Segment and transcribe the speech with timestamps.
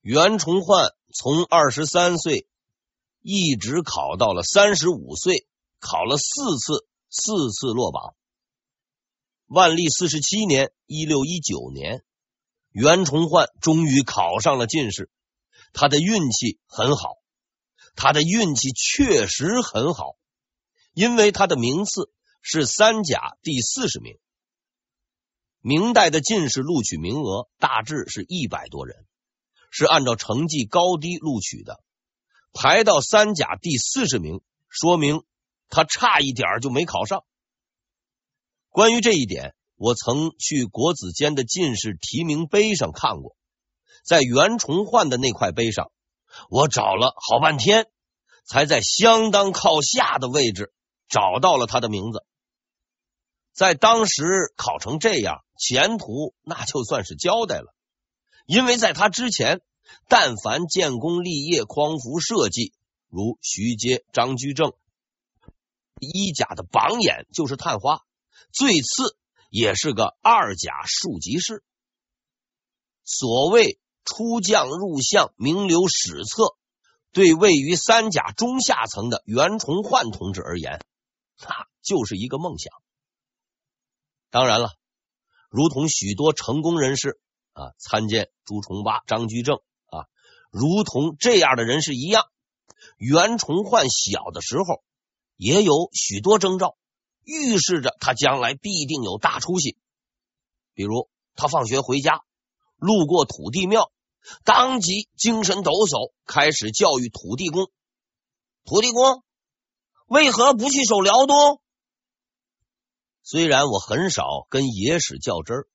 [0.00, 2.46] 袁崇焕从二十三岁
[3.20, 5.46] 一直考到了三十五岁，
[5.80, 8.14] 考了四次，四次落榜。
[9.46, 12.04] 万历四十七年（一六一九年），
[12.70, 15.10] 袁崇焕终于考上了进士。
[15.72, 17.16] 他的运气很好，
[17.96, 20.16] 他的运气确实很好，
[20.94, 22.10] 因为他的名次
[22.40, 24.16] 是三甲第四十名。
[25.60, 29.06] 明代的进士录取名额大致是一百多人，
[29.70, 31.80] 是按照成绩高低录取的。
[32.52, 35.22] 排到三甲第四十名，说明
[35.68, 37.24] 他差一点就没考上。
[38.70, 43.36] 关于这一点，我曾去国子监的进士提名碑上看过，
[44.04, 45.90] 在袁崇焕的那块碑上，
[46.48, 47.86] 我找了好半天，
[48.46, 50.72] 才在相当靠下的位置
[51.08, 52.24] 找到了他的名字。
[53.52, 57.74] 在当时考成这样，前途那就算是交代了，
[58.48, 59.60] 因为在他之前，
[60.08, 62.72] 但凡建功立业、匡扶社稷，
[63.10, 64.72] 如徐阶、张居正，
[66.00, 68.00] 一甲的榜眼就是探花。
[68.50, 69.18] 最次
[69.50, 71.62] 也是个二甲庶吉士。
[73.04, 76.56] 所谓出将入相，名留史册，
[77.12, 80.80] 对位于三甲中下层的袁崇焕同志而言，
[81.42, 82.72] 那就是一个梦想。
[84.30, 84.70] 当然了，
[85.50, 87.20] 如同许多成功人士
[87.58, 89.56] 啊，参见朱重八、张居正
[89.86, 90.06] 啊，
[90.50, 92.24] 如同这样的人士一样，
[92.96, 94.82] 袁崇焕小的时候
[95.36, 96.76] 也有许多征兆。
[97.30, 99.76] 预示着他将来必定有大出息。
[100.72, 102.22] 比如，他放学回家，
[102.76, 103.92] 路过土地庙，
[104.44, 107.70] 当即精神抖擞，开始教育土地公
[108.64, 109.22] ：“土地公，
[110.06, 111.60] 为何不去守辽东？”
[113.22, 115.68] 虽然我很少跟野史较真儿，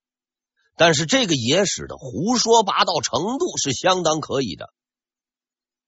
[0.75, 4.73] 但是这个野史的胡说八道程度是相当可以的。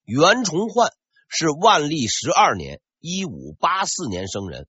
[0.03, 0.91] 袁崇焕
[1.28, 4.67] 是万历十二年（一五八四年）生人。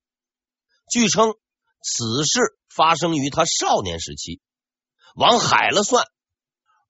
[0.91, 1.34] 据称，
[1.82, 4.41] 此事发生于他少年时期。
[5.15, 6.06] 往海了算，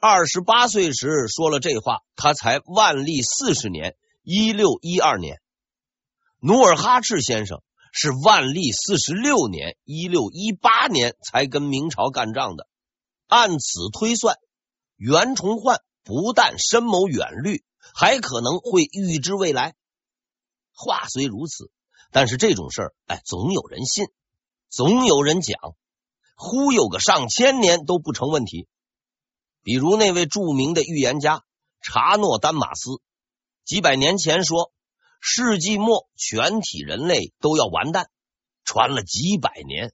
[0.00, 5.40] 二十八岁时说了这话，他才万历四十年（一六一二年）。
[6.38, 12.68] 努尔哈赤先生是万历四十六年（一六一八年）才跟明朝干仗的。
[13.26, 14.36] 按此推算，
[14.96, 17.64] 袁崇焕不但深谋远虑，
[17.94, 19.74] 还可能会预知未来。
[20.72, 21.70] 话虽如此。
[22.12, 24.06] 但是这种事儿，哎，总有人信，
[24.70, 25.58] 总有人讲，
[26.36, 28.68] 忽悠个上千年都不成问题。
[29.62, 31.42] 比如那位著名的预言家
[31.82, 33.02] 查诺丹马斯，
[33.64, 34.72] 几百年前说
[35.20, 38.08] 世纪末全体人类都要完蛋，
[38.64, 39.92] 传了几百年，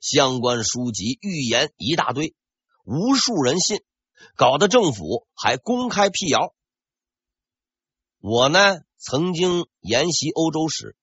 [0.00, 2.36] 相关书籍预言一大堆，
[2.84, 3.82] 无数人信，
[4.36, 6.54] 搞得政府还公开辟谣。
[8.20, 10.96] 我呢，曾经研习欧洲史。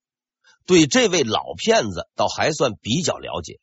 [0.68, 3.59] 对这位老骗子倒还算比较了解。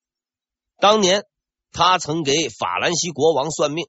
[0.79, 1.27] 当年
[1.71, 3.89] 他曾给法兰西国王算命，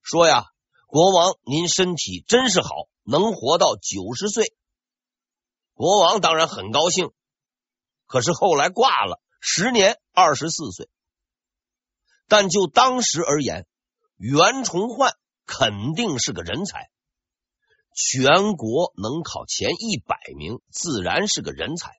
[0.00, 0.46] 说呀
[0.88, 2.70] ：“国王您身体真是好，
[3.02, 4.56] 能活到九十岁。”
[5.74, 7.12] 国王当然很高兴，
[8.06, 10.88] 可是后来挂了，时年二十四岁。
[12.28, 13.66] 但就当时而言，
[14.16, 15.12] 袁崇焕
[15.46, 16.90] 肯定是个人才，
[17.94, 21.92] 全国能考前一百名，自然是个人才。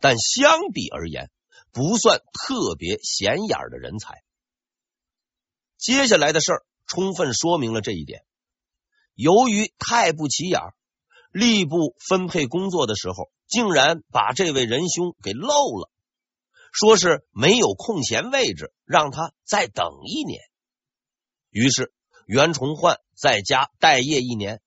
[0.00, 1.30] 但相比而言，
[1.72, 4.22] 不算特别显眼的人才。
[5.76, 8.24] 接下来的事儿充分说明了这一点。
[9.14, 10.60] 由于太不起眼，
[11.32, 15.90] 吏部分配工作的时候，竟然把这位仁兄给漏了，
[16.72, 20.40] 说是没有空闲位置，让他再等一年。
[21.50, 21.92] 于是
[22.26, 24.60] 袁崇焕在家待业一年。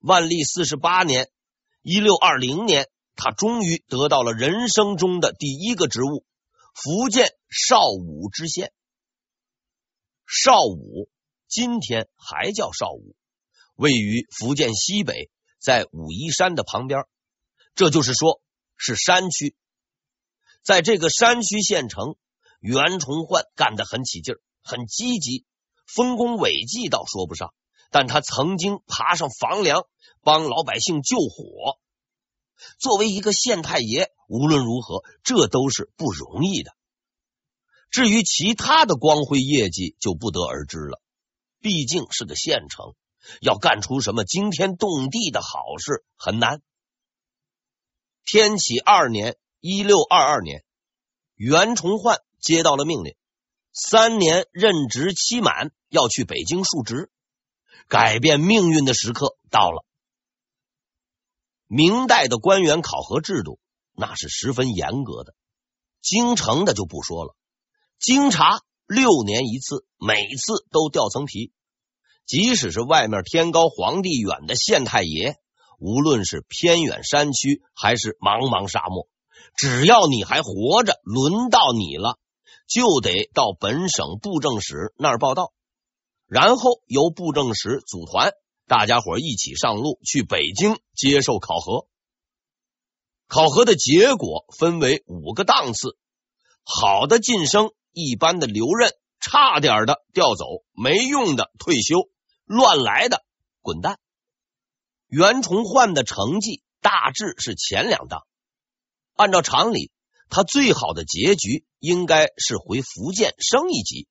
[0.00, 1.30] 万历四十八年
[1.82, 2.88] （一六二零年）。
[3.20, 6.24] 他终于得到了人生中的第一个职务——
[6.72, 8.72] 福建邵武知县。
[10.24, 11.10] 邵武
[11.48, 13.16] 今天还叫邵武，
[13.74, 17.06] 位于福建西北，在武夷山的旁边。
[17.74, 18.40] 这就是说，
[18.76, 19.56] 是山区。
[20.62, 22.16] 在这个山区县城，
[22.60, 25.44] 袁崇焕干得很起劲，很积极，
[25.86, 27.54] 丰功伟绩倒说不上，
[27.90, 29.86] 但他曾经爬上房梁，
[30.22, 31.78] 帮老百姓救火。
[32.78, 36.72] 作为一个县太爷，无论如何，这都是不容易的。
[37.90, 41.00] 至于其他的光辉业绩，就不得而知了。
[41.60, 42.94] 毕竟是个县城，
[43.40, 46.60] 要干出什么惊天动地的好事很难。
[48.24, 50.64] 天启二年（一六二二年），
[51.34, 53.16] 袁崇焕接到了命令，
[53.72, 57.10] 三年任职期满，要去北京述职。
[57.88, 59.84] 改变命运的时刻到了。
[61.66, 63.58] 明代的官员考核制度
[63.94, 65.34] 那是十分严格的，
[66.02, 67.34] 京城的就不说了，
[67.98, 71.52] 京察六年一次，每次都掉层皮。
[72.26, 75.38] 即使是外面天高皇帝远的县太爷，
[75.78, 79.08] 无论是偏远山区还是茫茫沙漠，
[79.56, 82.18] 只要你还活着，轮到你了，
[82.66, 85.52] 就得到本省布政使那儿报到，
[86.26, 88.32] 然后由布政使组团。
[88.66, 91.86] 大家伙一起上路去北京接受考核，
[93.26, 95.96] 考核的结果分为五个档次：
[96.64, 102.10] 好的晋升，一般的留任，差点的调走，没用的退休，
[102.44, 103.24] 乱来的
[103.62, 103.98] 滚蛋。
[105.06, 108.26] 袁崇焕的成绩大致是前两档，
[109.18, 109.90] 按照常理，
[110.30, 114.06] 他最好的结局应该是回福建升一级，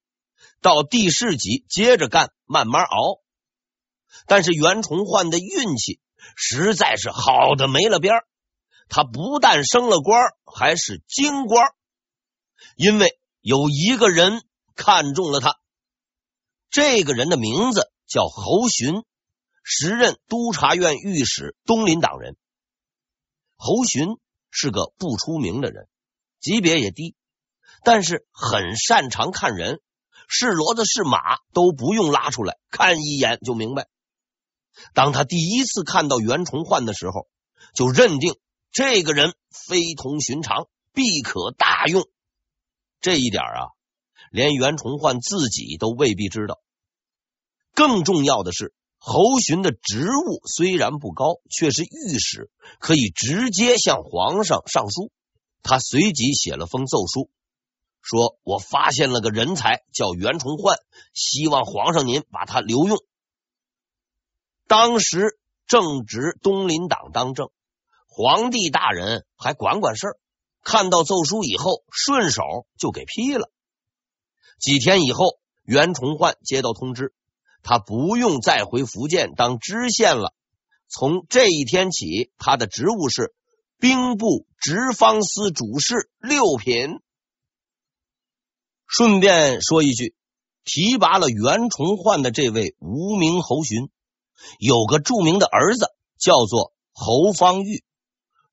[0.61, 3.21] 到地市级接着干，慢慢熬。
[4.25, 6.01] 但是袁崇焕的运气
[6.35, 8.15] 实在是好的没了边，
[8.89, 11.65] 他不但升了官，还是京官，
[12.75, 14.43] 因为有一个人
[14.75, 15.57] 看中了他。
[16.69, 19.05] 这个人的名字叫侯洵，
[19.63, 22.35] 时任督察院御史，东林党人。
[23.55, 24.19] 侯洵
[24.59, 25.87] 是个不出名的人，
[26.39, 27.15] 级别也低，
[27.83, 29.81] 但是很擅长看人，
[30.27, 33.87] 是骡子是马都不用拉出来，看一眼就明白。
[34.95, 37.27] 当他第一次看到袁崇焕的时候，
[37.75, 38.35] 就认定
[38.71, 42.07] 这个人非同寻常，必可大用。
[42.99, 43.69] 这一点啊，
[44.31, 46.59] 连袁崇焕自己都未必知道。
[47.75, 52.49] 更重要的是，侯洵的职务虽然不高，却是御史，
[52.79, 55.11] 可以直接向皇上上书。
[55.63, 57.29] 他随即写了封奏书，
[58.01, 60.77] 说：“我发现了个人才，叫袁崇焕，
[61.13, 62.97] 希望皇上您把他留用。”
[64.67, 67.49] 当时正值东林党当政，
[68.07, 70.17] 皇帝大人还管管事儿。
[70.63, 72.43] 看到奏书以后，顺手
[72.77, 73.49] 就给批了。
[74.59, 77.13] 几天以后，袁崇焕接到通知，
[77.63, 80.33] 他不用再回福建当知县了。
[80.89, 83.35] 从这一天起，他的职务是
[83.77, 86.99] 兵部直方司主事六品。
[88.87, 90.15] 顺便说一句，
[90.63, 93.89] 提拔了袁崇焕的这位无名侯洵。
[94.59, 95.87] 有个著名的儿子
[96.17, 97.83] 叫做侯方域，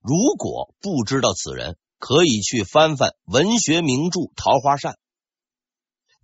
[0.00, 4.92] 如果不知道此人，可以去翻翻文学名著《桃花扇》。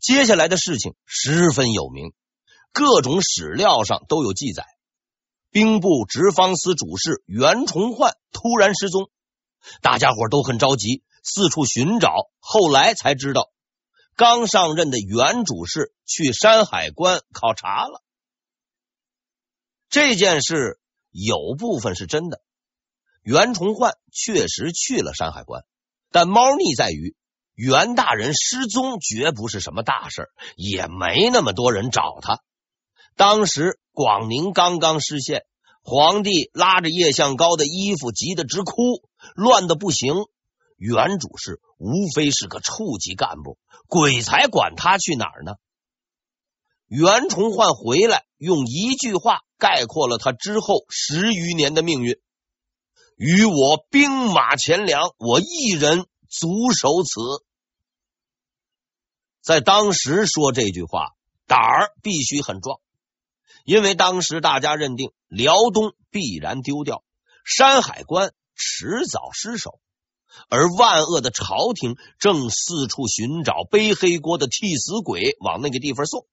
[0.01, 2.13] 接下来的事情十分有名，
[2.73, 4.65] 各种史料上都有记载。
[5.51, 9.11] 兵部直方司主事袁崇焕突然失踪，
[9.83, 12.15] 大家伙都很着急，四处寻找。
[12.39, 13.51] 后来才知道，
[14.15, 18.03] 刚上任的袁主事去山海关考察了。
[19.89, 20.79] 这件事
[21.11, 22.41] 有部分是真的，
[23.23, 25.65] 袁崇焕确实去了山海关，
[26.13, 27.17] 但猫腻在于
[27.55, 32.41] 袁大人失踪绝不是什么大事，也没那么多人找他。
[33.21, 35.45] 当时广宁刚刚失陷，
[35.83, 38.73] 皇帝拉着叶向高的衣服，急得直哭，
[39.35, 40.15] 乱的不行。
[40.79, 43.59] 袁主事无非是个处级干部，
[43.89, 45.57] 鬼才管他去哪儿呢？
[46.87, 52.19] 袁崇焕回来，用一句话概括了他之后十余年的命运
[53.21, 57.21] ：“与我兵马钱粮，我一人足守此。”
[59.45, 61.11] 在当时说这句话，
[61.47, 62.81] 胆儿必须很壮，
[63.71, 67.05] 因为当时大家认定辽东必然丢掉，
[67.45, 69.79] 山海关迟早失守，
[70.49, 76.27] 而万恶的朝廷正四处寻找背黑锅的替死鬼，往那个地方送。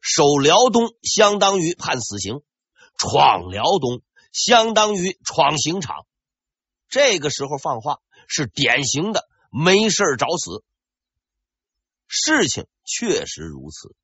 [0.00, 2.40] 守辽东相当于判死刑，
[2.96, 4.00] 闯辽东
[4.32, 6.06] 相当于闯刑场。
[6.88, 10.64] 这个时候放话是典型的没事找死。
[12.06, 13.94] 事情确实如此。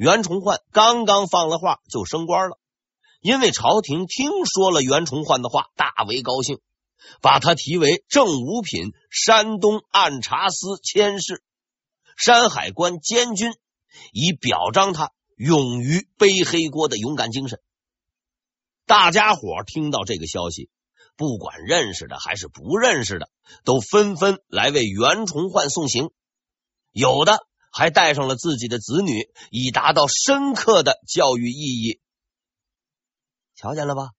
[0.00, 2.58] 袁崇焕刚刚放了话就升官了，
[3.20, 6.58] 因为朝廷听说了袁崇焕的话，大为高兴，
[7.20, 11.42] 把他提为正五品山东按察司佥事、
[12.16, 13.52] 山海关监军。
[14.12, 17.60] 以表彰他勇于背黑锅的勇敢精神。
[18.86, 20.70] 大家伙听到这个消息，
[21.16, 23.28] 不管认识的还是不认识的，
[23.64, 26.10] 都纷纷来为袁崇焕送行，
[26.90, 32.00] 有的还带上了自己的子女，以达到深刻的教育意义。
[33.54, 34.10] 瞧见了吧？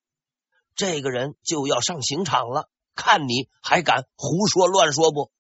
[0.76, 5.32] 这个人就要上刑场了，看你还敢胡说乱说不？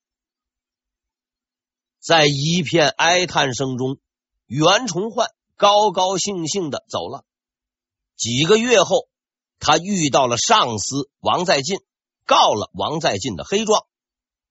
[1.99, 3.97] 在一片哀叹声中。
[4.47, 7.23] 袁崇焕高高兴兴的走了，
[8.17, 9.07] 几个月后，
[9.59, 11.79] 他遇到了上司王在晋，
[12.25, 13.85] 告了王在晋的黑状。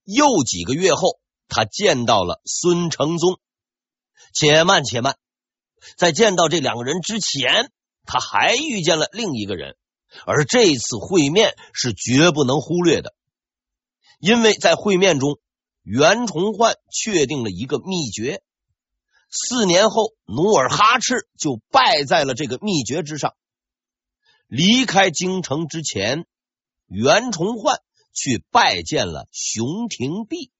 [0.05, 3.39] 又几个月后，他见到了孙承宗。
[4.33, 5.17] 且慢且慢，
[5.97, 7.71] 在见到这两个人之前，
[8.05, 9.77] 他还遇见了另一个人，
[10.27, 13.15] 而这次会面是绝不能忽略的，
[14.19, 15.39] 因为在会面中，
[15.83, 18.43] 袁崇焕确定了一个秘诀。
[19.31, 23.35] 四年后，努尔哈赤就败在了这个秘诀之上。
[24.49, 26.27] 离开京城之前，
[26.87, 27.79] 袁崇焕
[28.13, 30.51] 去拜见了熊廷弼。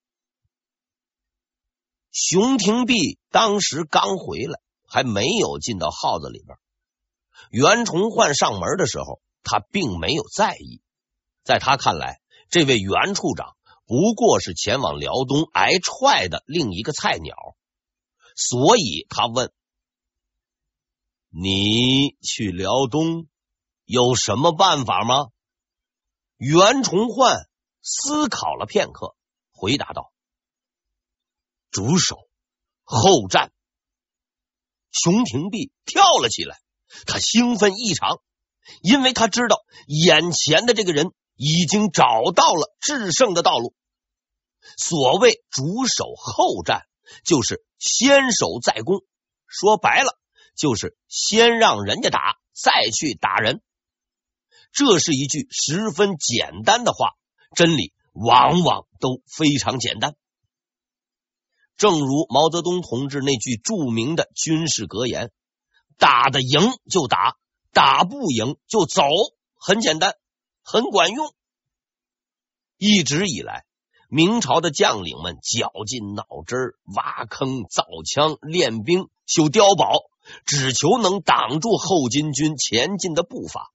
[2.13, 6.59] 熊廷弼当时刚回来，还没有进到号子里边。
[7.51, 10.83] 袁崇焕上门的时候，他并没有在意。
[11.43, 17.35] 在他看来，这位袁处长不过是前往辽东挨踹的另一个菜鸟。
[18.37, 19.53] 所以他问
[21.31, 23.27] ：“你去辽东
[23.85, 25.29] 有什么办法吗？”
[26.39, 27.49] 袁崇焕
[27.83, 29.15] 思考了片刻，
[29.53, 30.13] 回答道
[31.71, 32.17] ：“主守
[32.85, 33.53] 后战。”
[34.93, 36.61] 熊廷弼跳了起来，
[37.07, 38.21] 他兴奋异常，
[38.83, 43.75] 因为他知道眼前的这个人已经找到了制胜的道路。
[44.77, 46.87] 所谓“主守后战”。
[47.25, 49.03] 就是先守再攻，
[49.49, 50.17] 说白了
[50.57, 53.63] 就是先让人家打，再去打人。
[54.71, 57.17] 这是一句十分简单的话，
[57.57, 60.15] 真理往往都非常简单。
[61.81, 65.33] 正如毛泽东同志那句著名的军事格言
[65.97, 66.61] ：“打得赢
[66.91, 67.37] 就打，
[67.73, 69.03] 打不赢就走。”
[69.57, 70.13] 很简单，
[70.63, 71.33] 很管用。
[72.77, 73.65] 一直以来。
[74.11, 80.01] 明朝的将领们绞尽脑汁挖坑造枪练兵修碉堡，
[80.45, 83.71] 只求能挡住后金军前进的步伐。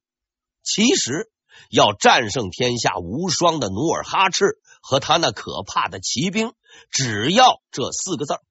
[0.62, 1.32] 其实，
[1.72, 6.54] 要战胜天下无双的努尔哈赤和他那可怕的骑兵，
[6.92, 8.42] 只要这四个字儿。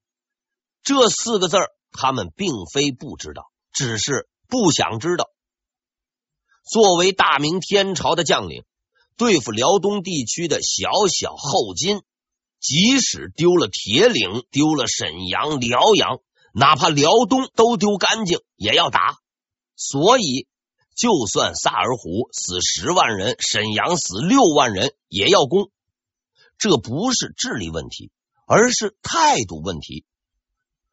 [0.82, 5.30] 这四个字儿，他们并非不知道，只是不想知道。
[6.68, 8.64] 作为大明天朝的将领。
[9.16, 12.02] 对付辽东地区的小小后金，
[12.58, 16.18] 即使丢了铁岭、丢了沈阳、辽阳，
[16.52, 19.18] 哪怕辽东都丢干净，也要打。
[19.76, 20.48] 所以，
[20.96, 25.70] 就算萨尔浒死十万人，沈阳死六万人，也要攻。
[26.58, 28.10] 这不是智力问题，
[28.46, 30.04] 而是态度问题。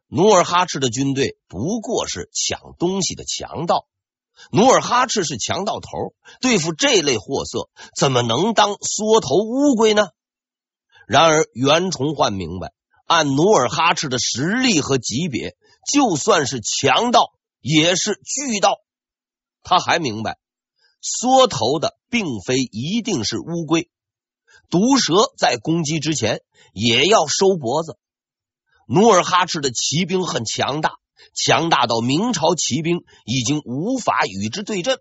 [0.08, 3.88] 努尔哈赤的军队不过是抢东西的强盗。
[4.51, 10.08] 努尔哈赤是强盗头，对付这类货色，怎么能当缩头乌龟呢？
[11.08, 12.74] 然而袁崇焕明白，
[13.06, 15.56] 按努尔哈赤的实力和级别，
[15.91, 18.80] 就算是强盗，也是巨盗。
[19.62, 20.39] 他还明白，
[21.01, 23.91] 缩头的并非一定是乌龟，
[24.72, 26.42] 毒蛇在攻击之前
[26.74, 28.00] 也要收脖子。
[28.88, 30.96] 努尔哈赤的骑兵很强大。
[31.36, 35.00] 强大到明朝骑兵已经无法与之对阵。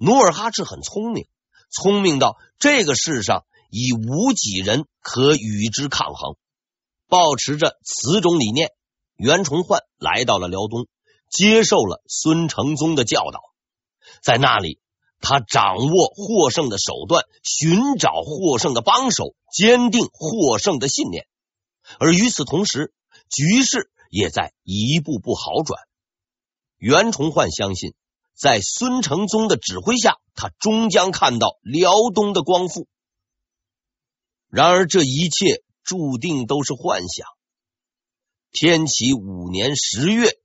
[0.00, 1.28] 努尔哈赤很聪明，
[1.70, 6.36] 聪明到这个世上已无几人可与之抗衡。
[7.08, 8.70] 抱持着此种理念，
[9.16, 10.86] 袁崇焕来到了辽东，
[11.30, 13.40] 接受了孙承宗的教导。
[14.22, 14.80] 在那里，
[15.20, 21.26] 他掌握获胜的手段，寻找获胜的帮手，坚定获胜的信念。
[21.98, 22.92] 而与此同时，
[23.30, 23.90] 局势。
[24.10, 25.82] 也在一步步好转。
[26.78, 27.92] 袁崇焕相信，
[28.34, 32.86] 在孙承宗的指挥下，他终将看到辽东的光复。
[34.48, 37.26] 然而，这一切注定都是幻想。
[38.50, 40.40] 天启五年十月，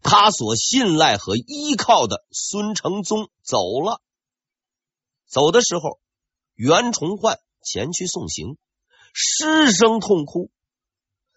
[0.00, 4.00] 他所信赖和依靠的孙承宗走了。
[5.28, 6.00] 走的时候，
[6.54, 8.56] 袁崇焕前去送行，
[9.12, 10.50] 失声痛哭。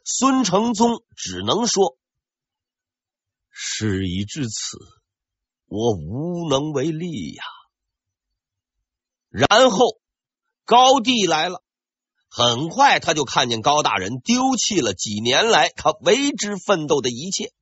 [0.04, 1.98] 孙承宗只能说
[3.52, 4.78] ：“事已至此，
[5.68, 7.44] 我无能为力呀。”
[9.30, 10.00] 然后
[10.66, 11.62] 高帝来了，
[12.30, 17.54] 很快他就看见高大人丢弃了几年来他为之奋斗的一切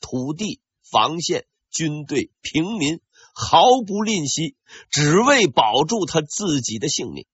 [0.00, 3.00] 土地、防线、军队、平民，
[3.34, 4.56] 毫不吝惜，
[4.90, 7.26] 只为保住他自己的性命。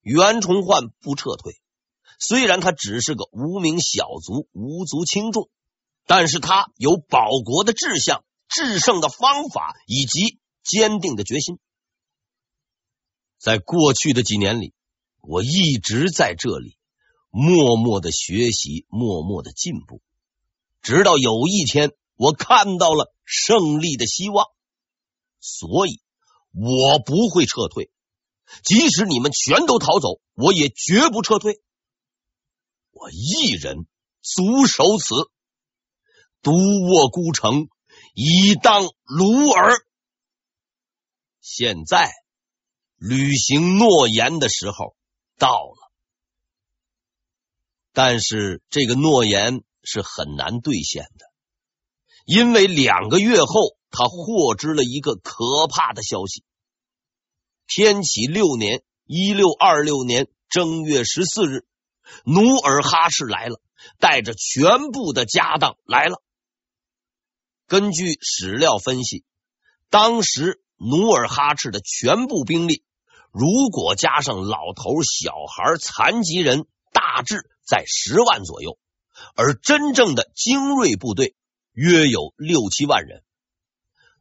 [0.00, 1.60] 袁崇焕不撤退。
[2.18, 5.48] 虽然他只是个无名小卒、无足轻重，
[6.06, 11.58] 但是他有保国的志向、制胜的方法以及坚定的决心。
[13.38, 14.72] 在过去的几年里，
[15.20, 16.76] 我一直在这里
[17.28, 20.00] 默默的学习，默默的进步，
[20.80, 24.46] 直到有一天我看到了胜利的希望，
[25.40, 26.00] 所以
[26.52, 27.90] 我不会撤退。
[28.62, 31.60] 即使你们全都逃走，我也绝不撤退。
[32.92, 33.88] 我一人
[34.20, 35.14] 足守此，
[36.42, 37.68] 独卧孤城，
[38.14, 39.84] 以当虏耳。
[41.40, 42.08] 现在
[42.98, 44.94] 履行诺言的时候
[45.38, 45.92] 到了，
[47.92, 51.31] 但是这个诺言是很难兑现的，
[52.24, 56.44] 因为两个月后，他获知了一个可怕的消息。
[57.66, 61.64] 天启六年（一六二六年）正月十四日，
[62.24, 63.60] 努尔哈赤来了，
[63.98, 66.22] 带着全部的家当来了。
[67.66, 69.24] 根据史料分析，
[69.88, 72.84] 当时努尔哈赤的全部兵力，
[73.30, 78.78] 如果加上老头、小孩、残疾人，大致在十万左右，
[79.34, 81.34] 而真正的精锐部队
[81.72, 83.22] 约有六七万人。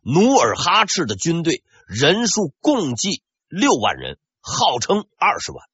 [0.02, 3.22] 努尔哈赤的军队人数共计。
[3.54, 5.68] 六万人，号称二十万。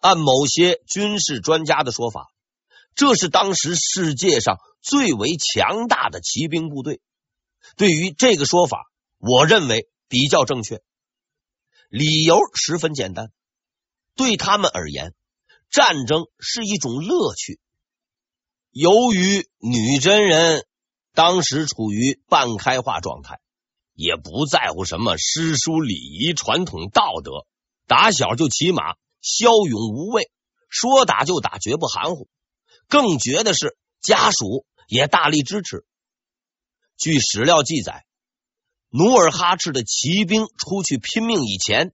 [0.00, 2.26] 按某些军事专家的说法，
[2.96, 7.00] 这是当时世界上最为强大的骑兵部队。
[7.76, 10.82] 对于这个说法，我认为比较正确。
[11.88, 13.30] 理由十分简单，
[14.16, 15.14] 对他们而言，
[15.70, 17.60] 战争是一种乐趣。
[18.74, 20.66] 由于女真人
[21.14, 23.40] 当时处于半开化状态。
[23.96, 27.46] 也不在乎什么诗书礼仪、传统道德，
[27.86, 30.32] 打小就骑马，骁勇无畏，
[30.68, 32.28] 说打就打，绝不含糊。
[32.88, 35.86] 更绝的是，家属也大力支持。
[36.96, 38.04] 据史料记载，
[38.88, 41.92] 努尔哈赤的骑兵出去拼命以前，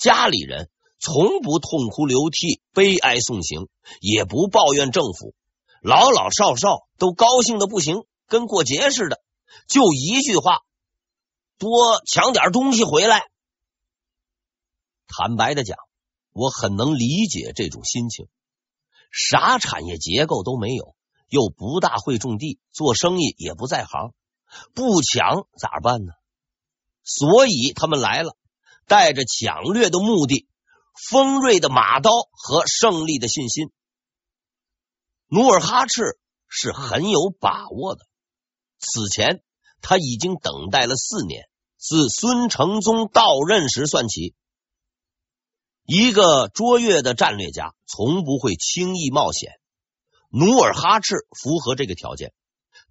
[0.00, 0.70] 家里人
[1.00, 3.66] 从不痛哭流涕、悲哀送行，
[4.00, 5.34] 也不抱怨政府，
[5.80, 9.20] 老老少少都高兴的不行，跟过节似的。
[9.66, 10.60] 就一句话。
[11.58, 13.22] 多抢点东西回来。
[15.06, 15.76] 坦白的讲，
[16.32, 18.28] 我很能理解这种心情。
[19.10, 20.94] 啥产业结构都没有，
[21.28, 24.14] 又不大会种地，做生意也不在行，
[24.74, 26.12] 不抢咋办呢？
[27.02, 28.36] 所以他们来了，
[28.86, 30.46] 带着抢掠的目的、
[31.10, 33.70] 锋锐的马刀和胜利的信心。
[35.30, 38.04] 努尔哈赤是很有把握的。
[38.78, 39.42] 此前
[39.80, 41.48] 他已经等待了四年。
[41.82, 44.34] 自孙承宗到任时算起，
[45.86, 49.52] 一个卓越的战略家从不会轻易冒险。
[50.28, 52.34] 努尔哈赤符合这个条件，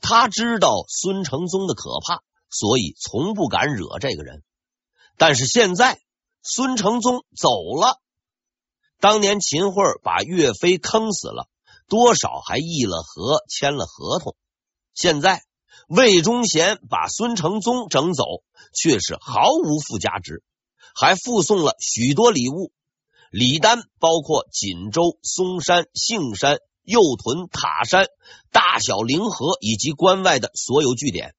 [0.02, 4.42] 他知道孙承宗的可怕，所以从不敢惹这个人。
[5.18, 6.02] 但是现在
[6.42, 7.50] 孙承宗走
[7.80, 8.02] 了，
[9.00, 11.48] 当年秦桧把岳飞坑死了，
[11.90, 14.38] 多少还议了和，签了合同。
[14.94, 15.44] 现在。
[15.88, 18.24] 魏忠贤把孙承宗整走，
[18.76, 20.44] 却是毫无附加值，
[20.94, 22.72] 还附送了许多礼物。
[23.32, 28.06] 礼单包括锦州、松山、杏山、右屯、塔山、
[28.52, 31.34] 大小凌河以及关外的所有据点。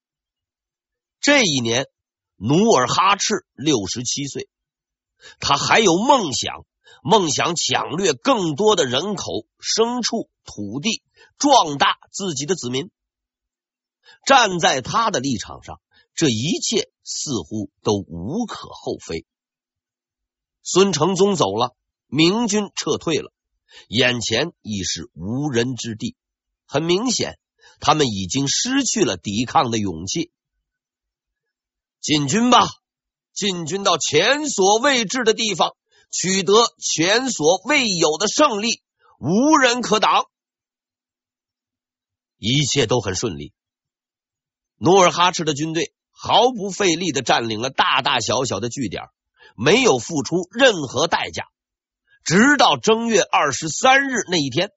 [1.20, 1.86] 这一年，
[2.34, 4.48] 努尔哈赤六十七岁，
[5.38, 6.64] 他还有梦想，
[7.03, 11.03] 梦想抢掠更多的人口、牲畜、土地，
[11.38, 12.90] 壮大自己的子民。
[14.26, 15.81] 站在他的立场上，
[16.14, 19.24] 这一切似乎都无可厚非。
[20.62, 21.74] 孙承宗走了，
[22.07, 23.33] 明军撤退了，
[23.88, 26.16] 眼前已是无人之地。
[26.66, 27.38] 很明显，
[27.81, 30.31] 他们已经失去了抵抗的勇气。
[32.00, 32.68] 进军吧，
[33.33, 35.76] 进军到前所未至的地方，
[36.11, 38.83] 取得前所未有的胜利，
[39.18, 40.27] 无人可挡。
[42.37, 43.53] 一切都很顺利。
[44.77, 49.05] 努尔哈赤的军队毫不费力的占领了大大小小的据点，
[49.57, 51.44] 没有付出任何代价。
[52.25, 54.73] 直到正月二十三日那一天，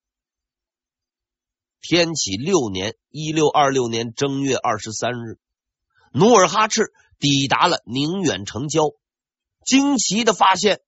[1.82, 5.40] 天启六年（一六二六年）正月二十三日，
[6.14, 8.92] 努尔哈赤抵达了宁远城郊，
[9.66, 10.82] 惊奇的发现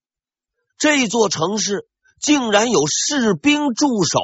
[0.77, 1.87] 这座城市
[2.19, 4.19] 竟然有士兵驻守。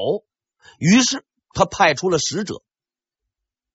[0.77, 2.63] 于是他派出了使者。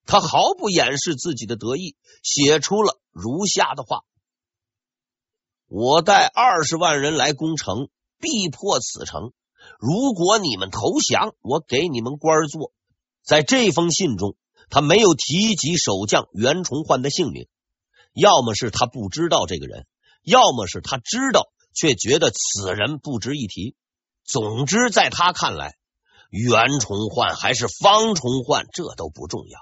[0.06, 4.02] 他毫不掩饰自己的得意，写出了如下的话
[5.66, 7.88] ：“我带二十万人来攻城，
[8.20, 9.32] 必破此城。
[9.80, 12.72] 如果你们投降，我给你们官做。”
[13.24, 14.36] 在这封信中，
[14.70, 17.48] 他没有提及守将袁崇焕的姓名，
[18.12, 19.88] 要么是他不知道这个人，
[20.22, 23.76] 要么是他知道却觉得此人不值一提。
[24.24, 25.76] 总之，在他看来，
[26.30, 29.60] 袁崇焕还是方崇焕，这都不重要。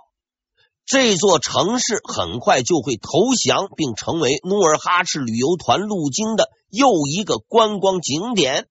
[0.87, 3.11] 这座城市很快就会投
[3.43, 8.69] 降，并成为努尔哈赤旅游团路经的又一个观光景点。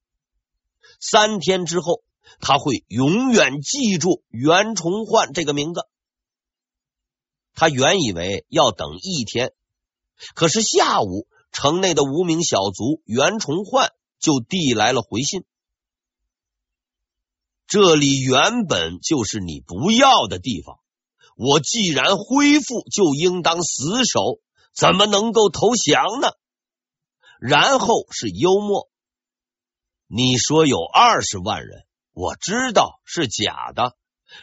[0.99, 2.01] 三天之后，
[2.39, 5.81] 他会永远记住袁崇焕这个名字。
[7.55, 9.51] 他原以为要等一天，
[10.33, 15.45] 可是下午，城内的无名小卒袁崇焕就递来了回信。
[17.67, 20.79] 这里原本就是你不要的地方，
[21.37, 24.41] 我既然恢复，就应当死守，
[24.73, 26.33] 怎么能够投降呢？
[27.39, 28.89] 然后是幽默，
[30.07, 33.95] 你说有二十万人，我知道是假的，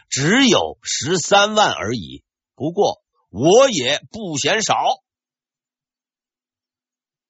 [0.09, 2.23] 只有十三万而已。
[2.55, 4.75] 不过我也不嫌少。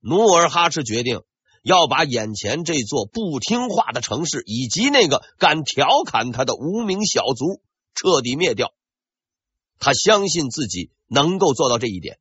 [0.02, 1.22] 努尔哈赤决定
[1.64, 7.62] 要把眼前这座不听话的城市以及那个敢调侃他的无名小卒
[7.94, 8.74] 彻底灭掉。
[9.80, 12.20] 他相信自己能够做到这一点，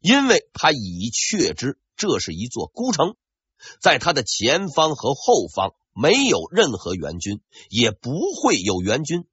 [0.00, 3.16] 因为他已确知这是一座孤城，
[3.80, 8.10] 在他的前方和后方没有任何援军，也不
[8.42, 9.24] 会有援军。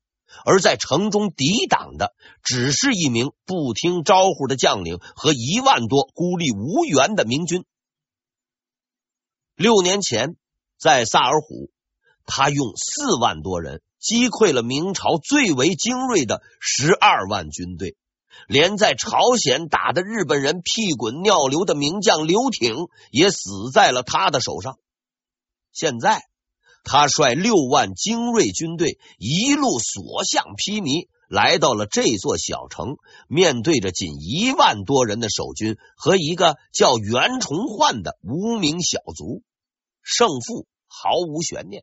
[0.46, 7.66] 而在城中抵挡的，只是一名不听招呼的将领和一万多孤立无援的明军。
[9.56, 10.36] 六年前，
[10.80, 11.70] 在萨尔浒，
[12.26, 17.96] 他用四万多人击溃了明朝最为精锐的十二万军队，
[18.48, 22.76] 连在朝鲜打的日本人屁滚尿流的名将刘挺
[23.12, 24.80] 也死在了他的手上。
[25.72, 26.24] 现在，
[26.84, 39.42] 他率六万精锐军队一路所向披靡，来到了这座小城，面对着仅一万多人的守军和一个叫袁崇焕的无名小卒，
[40.04, 41.82] 胜负毫无悬念。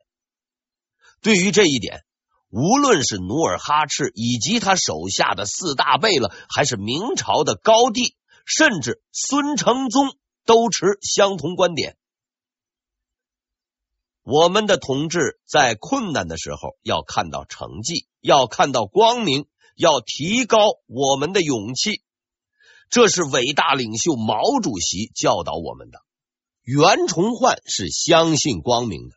[1.21, 2.05] 对于这一点，
[2.49, 8.15] 无论是努尔哈赤以及他手下的四大贝勒，还是明朝的高帝，
[8.47, 11.97] 甚至孙承宗，都持相同观点。
[14.31, 22.05] 我们的同志在困难的时候要看到成绩，要看到光明，要提高我们的勇气。
[22.91, 25.99] 这是伟大领袖毛主席教导我们的。
[26.63, 29.17] 袁崇焕是相信光明的，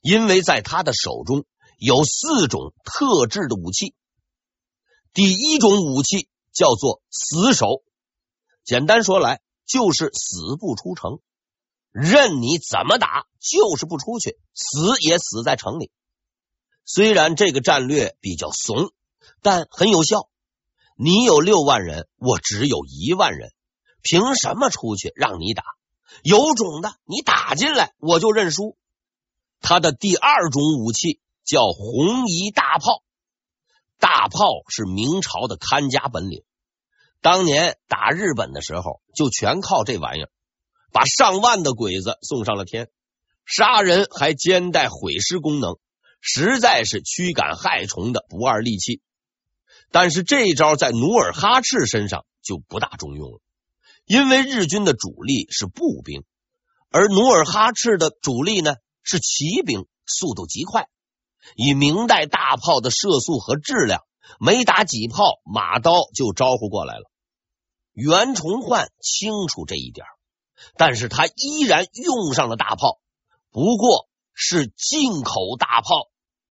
[0.00, 1.44] 因为在他的手中
[1.76, 3.94] 有四种特制的武器。
[5.12, 7.82] 第一种武器叫做死守，
[8.64, 11.18] 简单说来就是死不出城。
[11.92, 15.90] 任你怎么打，就是不出去，死也死在城里。
[16.84, 18.90] 虽然这个战略比较怂，
[19.42, 20.28] 但很有效。
[20.96, 23.52] 你有六万人，我只有一万人，
[24.02, 25.62] 凭什么出去让你打？
[26.22, 28.76] 有种的，你打进来，我就认输。
[29.60, 33.02] 他的第二种武器叫红夷大炮，
[33.98, 36.42] 大炮是明朝的看家本领。
[37.20, 40.30] 当年打日本的时候，就全靠这玩意儿。
[40.92, 42.88] 把上万的鬼子送上了天，
[43.44, 45.78] 杀人还兼带毁尸功能，
[46.20, 49.00] 实在是驱赶害虫的不二利器。
[49.90, 53.40] 但是这一招在努尔哈赤身上就不大中用了，
[54.04, 56.24] 因为日军的主力是步兵，
[56.90, 60.88] 而努尔哈赤的主力呢是骑兵，速度极快。
[61.54, 64.02] 以明代大炮的射速和质量，
[64.38, 67.10] 没打几炮，马刀就招呼过来了。
[67.94, 70.04] 袁崇焕清楚这一点。
[70.76, 73.00] 但是他依然用上了大炮，
[73.50, 76.08] 不过是进口大炮，